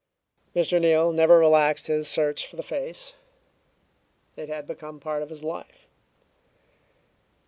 Mr. 0.55 0.81
Neal 0.81 1.11
never 1.11 1.37
relaxed 1.37 1.85
his 1.85 2.07
search 2.07 2.47
for 2.47 2.55
the 2.55 2.63
face; 2.63 3.13
it 4.35 4.49
had 4.49 4.65
become 4.65 4.95
a 4.95 4.99
part 4.99 5.21
of 5.21 5.29
his 5.29 5.43
life. 5.43 5.87